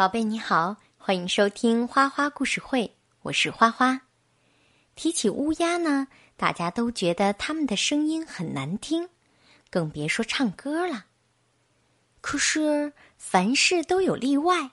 [0.00, 4.00] 宝贝你好，欢迎收听花花故事会，我是花花。
[4.94, 9.10] 提起乌鸦呢，大家都觉得它们的声音很难听，
[9.68, 11.04] 更别说唱歌了。
[12.22, 14.70] 可是凡事都有例外，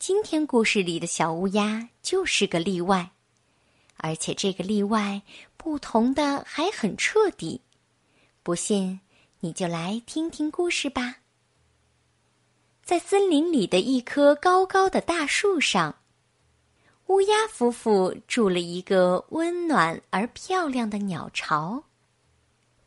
[0.00, 3.12] 今天故事里的小乌鸦就是个例外，
[3.98, 5.22] 而且这个例外
[5.56, 7.60] 不同的还很彻底。
[8.42, 8.98] 不信，
[9.38, 11.18] 你就来听听故事吧。
[12.90, 15.94] 在森林里的一棵高高的大树上，
[17.06, 21.84] 乌鸦夫妇筑了一个温暖而漂亮的鸟巢。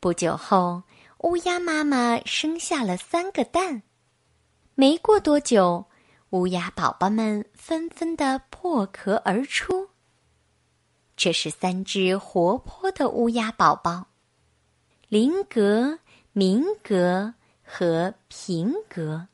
[0.00, 0.82] 不久后，
[1.20, 3.82] 乌鸦妈妈生下了三个蛋。
[4.74, 5.86] 没过多久，
[6.32, 9.88] 乌鸦宝宝们纷纷的破壳而出。
[11.16, 14.08] 这是三只活泼的乌鸦宝宝：
[15.08, 15.98] 林格、
[16.34, 19.28] 明格和平格。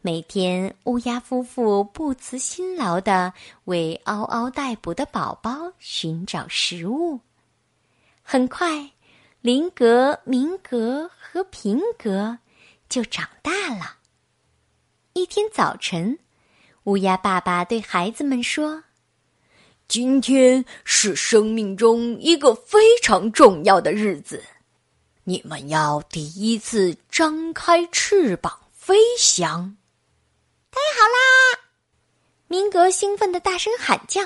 [0.00, 3.32] 每天，乌鸦夫妇不辞辛劳地
[3.64, 7.18] 为嗷嗷待哺的宝宝寻找食物。
[8.22, 8.92] 很快，
[9.40, 12.38] 林格、明格和平格
[12.88, 13.96] 就长大了。
[15.14, 16.16] 一天早晨，
[16.84, 18.84] 乌鸦爸爸对孩子们说
[19.88, 24.44] ：“今天是生命中一个非常重要的日子，
[25.24, 29.76] 你们要第一次张开翅膀飞翔。”
[30.78, 31.58] 太好啦！
[32.46, 34.22] 明格兴奋的大声喊叫：“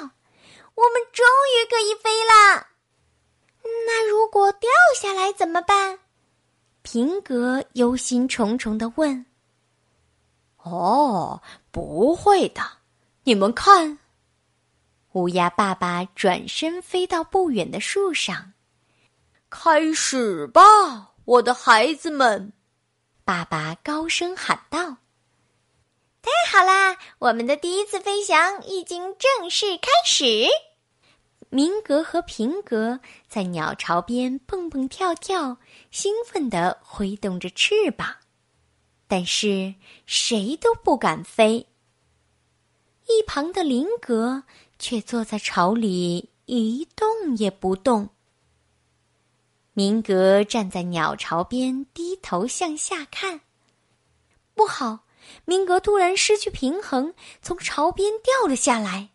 [0.76, 2.66] 我们终于可以飞了！”
[3.86, 5.98] 那如果掉下来怎么办？
[6.82, 9.24] 平格忧心忡忡的问。
[10.62, 12.62] “哦，不会的，
[13.24, 13.98] 你们看。”
[15.12, 18.52] 乌鸦爸爸转身飞到不远的树上
[19.48, 22.52] ，“开始吧，我的孩子们！”
[23.24, 24.98] 爸爸高声喊道。
[26.22, 26.96] 太好啦！
[27.18, 30.46] 我们的第一次飞翔已经正式开始。
[31.50, 35.58] 明格和平格在鸟巢边蹦蹦跳跳，
[35.90, 38.16] 兴奋地挥动着翅膀，
[39.08, 39.74] 但是
[40.06, 41.66] 谁都不敢飞。
[43.08, 44.44] 一旁的林格
[44.78, 48.10] 却坐在巢里一动也不动。
[49.74, 53.40] 明格站在鸟巢边，低头向下看。
[54.54, 55.01] 不好！
[55.44, 59.10] 明格突然失去平衡，从巢边掉了下来。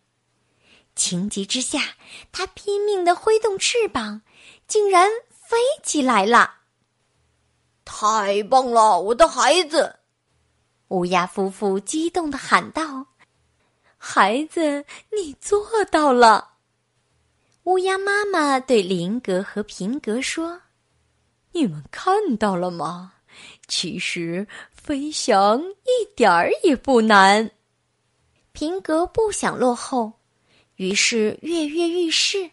[0.96, 1.96] 情急之下，
[2.32, 4.22] 他拼命的挥动翅膀，
[4.68, 6.56] 竟然飞起来了。
[7.86, 10.00] 太棒了，我的孩子！
[10.90, 13.08] 乌鸦夫妇激动的喊道
[13.98, 16.54] ：“孩子，你做到了！”
[17.64, 20.62] 乌鸦妈妈对林格和平格说
[21.52, 23.14] ：“你们看到了吗？”
[23.68, 27.52] 其实飞翔一点儿也不难。
[28.54, 30.14] 平格不想落后，
[30.78, 32.52] 于是跃跃欲试。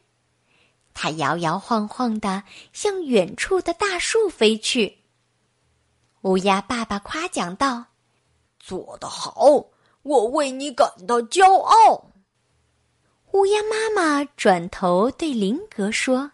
[0.93, 2.43] 他摇摇晃晃的
[2.73, 4.99] 向远处的大树飞去。
[6.23, 7.87] 乌鸦爸爸夸奖道
[8.59, 9.67] ：“做得好，
[10.03, 12.11] 我为你感到骄傲。”
[13.31, 16.33] 乌鸦妈妈转头对林格说：“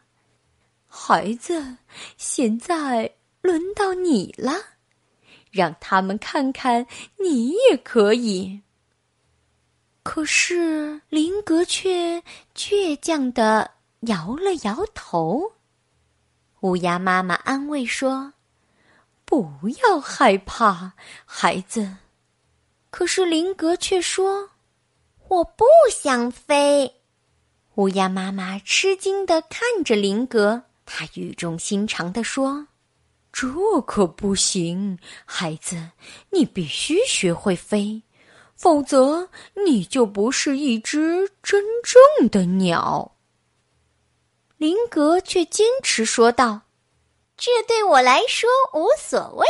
[0.89, 1.77] 孩子，
[2.17, 4.53] 现在。”轮到你了，
[5.51, 6.87] 让他们看看
[7.19, 8.61] 你也可以。
[10.03, 12.23] 可是林格却
[12.55, 15.53] 倔强的摇了摇头。
[16.61, 18.33] 乌鸦妈妈安慰说
[19.25, 19.51] ：“不
[19.83, 20.93] 要害怕，
[21.25, 21.97] 孩子。”
[22.91, 24.51] 可是林格却说
[25.29, 26.97] ：“我不想飞。”
[27.77, 32.67] 乌鸦妈妈吃惊的看着林格，他语重心长的说。
[33.33, 35.91] 这可不行，孩子，
[36.31, 38.03] 你必须学会飞，
[38.57, 39.31] 否则
[39.67, 43.17] 你就不是一只真正的鸟。
[44.57, 46.63] 林格却坚持说道
[47.39, 49.47] ：“这对我来说无所谓，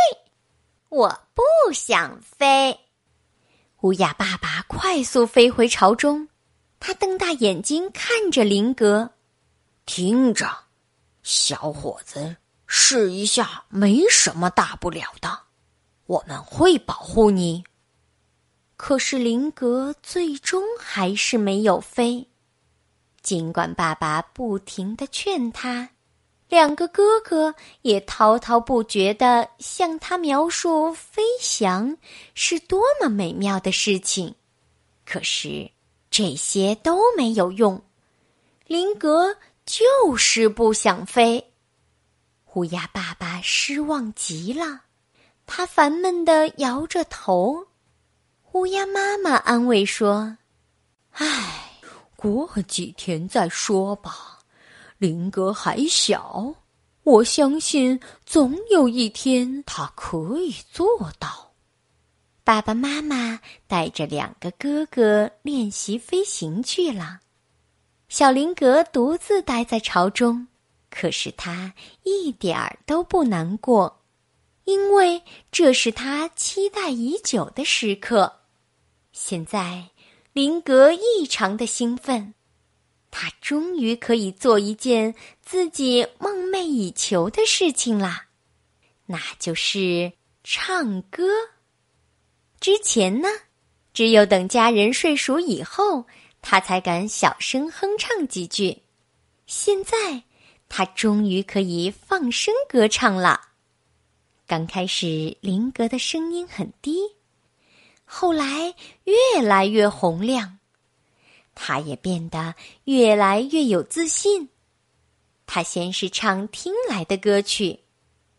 [0.88, 2.78] 我不想飞。”
[3.82, 6.28] 乌鸦爸爸快速飞回巢中，
[6.78, 9.10] 他瞪大眼睛看着林格，
[9.86, 10.46] 听着，
[11.22, 12.36] 小伙子。
[12.72, 15.40] 试一下，没什么大不了的，
[16.06, 17.64] 我们会保护你。
[18.76, 22.28] 可是林格最终还是没有飞，
[23.22, 25.90] 尽管爸爸不停的劝他，
[26.48, 31.96] 两个哥哥也滔滔不绝的向他描述飞翔
[32.34, 34.32] 是多么美妙的事情，
[35.04, 35.68] 可是
[36.08, 37.82] 这些都没有用，
[38.68, 39.36] 林格
[39.66, 41.49] 就是不想飞。
[42.54, 44.82] 乌鸦爸爸失望极了，
[45.46, 47.68] 他烦闷地摇着头。
[48.52, 50.36] 乌鸦妈妈安慰说
[51.12, 51.70] ：“唉，
[52.16, 54.40] 过几天再说吧。
[54.98, 56.54] 林格还小，
[57.04, 61.52] 我相信总有一天他可以做到。”
[62.42, 63.38] 爸爸妈妈
[63.68, 67.20] 带着两个哥哥练习飞行去了。
[68.08, 70.48] 小林格独自待在巢中，
[70.90, 71.72] 可是他
[72.02, 74.02] 一点儿都不难过，
[74.64, 78.40] 因为这是他期待已久的时刻。
[79.12, 79.90] 现在，
[80.32, 82.34] 林格异常的兴奋，
[83.10, 88.26] 他终于可以做一件自己梦寐以求的事情啦，
[89.06, 90.12] 那就是
[90.42, 91.28] 唱歌。
[92.60, 93.28] 之前呢，
[93.94, 96.04] 只有等家人睡熟以后。
[96.42, 98.82] 他才敢小声哼唱几句，
[99.46, 100.22] 现在
[100.70, 103.40] 他终于可以放声歌唱了。
[104.46, 107.00] 刚开始，林格的声音很低，
[108.04, 108.74] 后来
[109.04, 110.58] 越来越洪亮，
[111.54, 114.48] 他也变得越来越有自信。
[115.44, 117.80] 他先是唱听来的歌曲，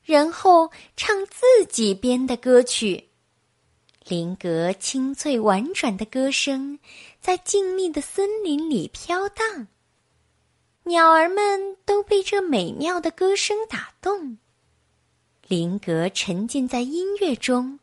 [0.04, 3.10] 然后唱自己编的歌曲。
[4.08, 6.80] 林格清脆婉转的歌声
[7.20, 9.68] 在静谧的森林里飘荡，
[10.84, 14.38] 鸟儿们都被这美妙的歌声打动。
[15.48, 17.80] 林格沉浸在音乐中，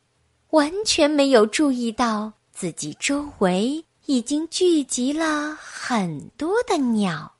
[0.51, 7.35] 完全没有注意到自己周围已经聚集了很多的鸟。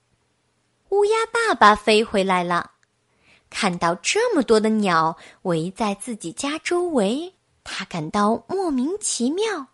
[0.91, 2.73] 乌鸦爸爸飞回来了，
[3.51, 7.35] 看到这么多的鸟围在自己家周围。
[7.65, 9.67] 他感到莫名其妙，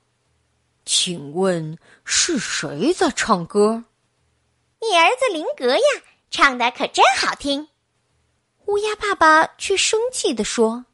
[0.84, 3.84] 请问是谁在唱歌？
[4.90, 5.82] 你儿子林格呀，
[6.31, 7.69] 唱的可真好听。
[8.66, 10.84] 乌鸦爸爸却生气地说：“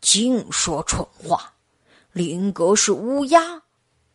[0.00, 1.54] 净说蠢话！
[2.12, 3.62] 林格是乌鸦，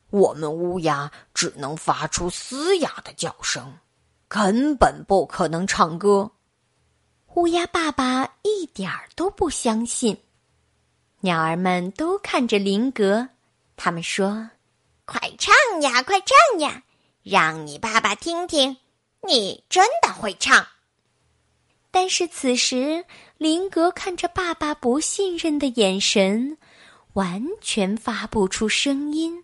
[0.09, 3.79] 我们乌鸦只能发出嘶哑的叫声，
[4.27, 6.31] 根本不可能唱歌。”
[7.35, 10.23] 乌鸦爸爸一点儿都不相信。
[11.21, 13.29] 鸟儿们都看着林格，
[13.75, 14.49] 他们说
[15.05, 16.83] ：“快唱呀，快唱呀，
[17.23, 18.77] 让你爸爸听听，
[19.27, 20.67] 你真的会唱。”
[21.91, 23.05] 但是此时，
[23.37, 26.57] 林格看着爸爸不信任的眼神，
[27.13, 29.43] 完全发不出声音。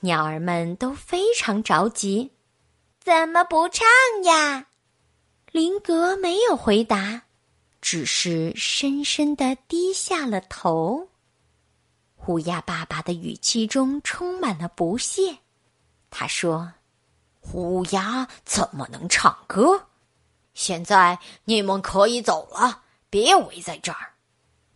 [0.00, 2.32] 鸟儿们都非常着急
[3.00, 3.86] ：“怎么不唱
[4.24, 4.66] 呀？”
[5.52, 7.22] 林格没有回答。
[7.80, 11.10] 只是深深的低下了头。
[12.26, 15.36] 乌鸦爸爸的语气中充满了不屑。
[16.08, 16.72] 他说
[17.52, 19.84] ：“乌鸦怎么能唱歌？
[20.54, 24.12] 现在你们可以走了，别围在这儿。”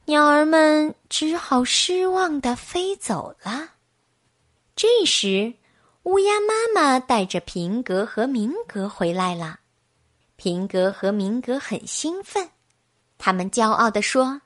[0.06, 3.70] 鸟儿们只好失望的飞走了。
[4.74, 5.54] 这时，
[6.04, 9.60] 乌鸦妈妈带着平格和明格回来了。
[10.36, 12.48] 平格和明格很兴奋。
[13.18, 14.40] 他们骄傲地说：“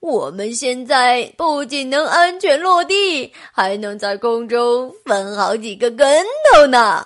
[0.00, 7.04] 我们现在不仅能安全落地，还能在空中翻好几个跟头呢。”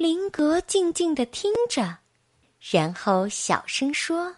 [0.00, 1.98] 林格静静地听着，
[2.58, 4.34] 然后小声说：“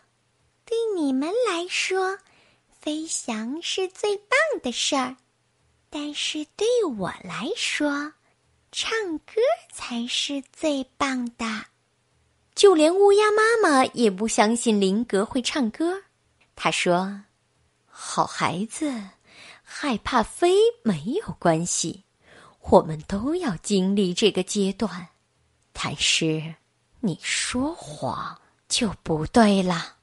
[0.67, 2.19] 对你们来说，
[2.81, 5.17] 飞翔是最棒的事儿，
[5.89, 6.67] 但是对
[6.99, 8.13] 我来说，
[8.73, 9.35] 唱歌
[9.73, 11.67] 才是最棒的。”
[12.57, 16.03] 就连乌鸦妈妈也不相信林格会唱歌。
[16.57, 17.23] 他说
[17.87, 18.93] ：“好孩子，
[19.63, 22.03] 害怕飞没有关系，
[22.63, 25.11] 我们都要经历这个阶段。
[25.73, 26.55] 但是
[27.01, 29.97] 你说谎就不对了。”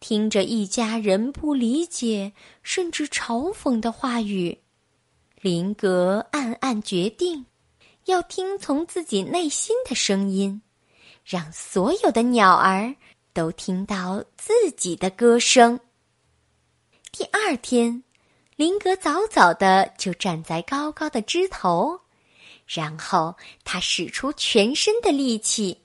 [0.00, 4.58] 听着一家人不理解甚至嘲讽的话语，
[5.40, 7.46] 林格暗暗决定，
[8.04, 10.60] 要听从自己内心的声音。
[11.24, 12.94] 让所有的鸟儿
[13.32, 15.80] 都听到自己的歌声。
[17.10, 18.04] 第二天，
[18.56, 21.98] 林格早早的就站在高高的枝头，
[22.66, 25.82] 然后他使出全身的力气，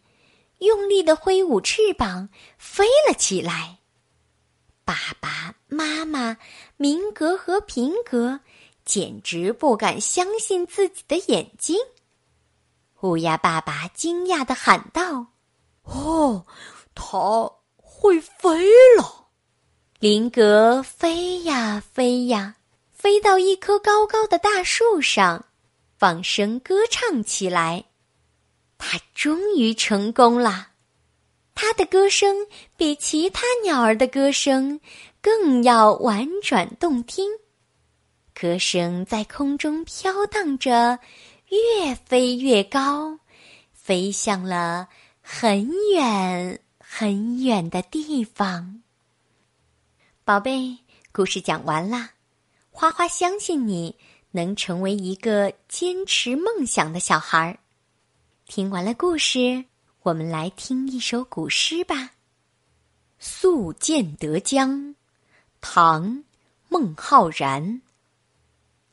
[0.59, 3.79] 用力的挥舞翅膀，飞了起来。
[4.85, 6.37] 爸爸妈妈
[6.77, 8.39] 明格和平格
[8.83, 11.77] 简直不敢相信自己的眼睛。
[13.01, 15.27] 乌鸦爸爸惊讶的喊道
[15.83, 16.45] ：“哦，
[16.95, 18.65] 它会飞
[18.97, 19.27] 了！”
[19.99, 22.55] 林格飞呀飞呀，
[22.89, 25.45] 飞到一棵高高的大树上，
[25.99, 27.83] 放声歌唱起来。
[28.77, 30.69] 他终于成功了，
[31.53, 34.79] 他的歌声比其他鸟儿的歌声
[35.21, 37.29] 更要婉转动听。
[38.33, 40.99] 歌声在空中飘荡着，
[41.49, 43.19] 越飞越高，
[43.73, 44.87] 飞向了
[45.21, 48.81] 很远很远的地方。
[50.23, 50.77] 宝贝，
[51.11, 52.11] 故事讲完啦，
[52.71, 53.97] 花花相信你
[54.31, 57.59] 能成为一个坚持梦想的小孩儿。
[58.45, 59.65] 听完了故事，
[60.03, 61.95] 我们来听一首古诗吧，
[63.19, 64.71] 《宿建德江》，
[65.61, 66.07] 唐·
[66.67, 67.81] 孟浩然。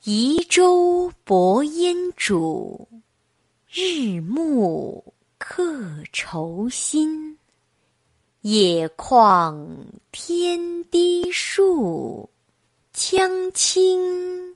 [0.04, 2.86] 移舟泊烟渚，
[3.68, 7.36] 日暮客愁新。
[8.42, 9.66] 野旷
[10.12, 12.30] 天低树，
[12.92, 14.55] 江清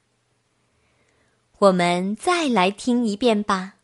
[1.61, 3.75] 我们再来听一遍吧，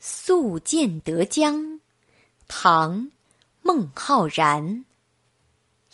[0.00, 1.54] 宿建德江》，
[2.48, 3.02] 唐·
[3.62, 4.84] 孟浩然。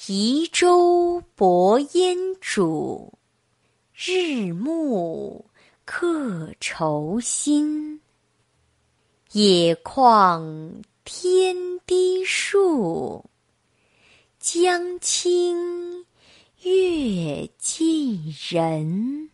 [0.07, 3.13] 移舟泊烟渚，
[3.95, 5.45] 日暮
[5.85, 8.01] 客愁新。
[9.33, 13.23] 野旷天低树，
[14.41, 16.07] 江清
[16.63, 19.29] 月近人。